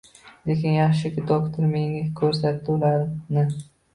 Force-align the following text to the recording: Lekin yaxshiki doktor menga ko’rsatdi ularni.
Lekin 0.51 0.71
yaxshiki 0.75 1.25
doktor 1.31 1.69
menga 1.75 2.01
ko’rsatdi 2.21 2.75
ularni. 2.79 3.45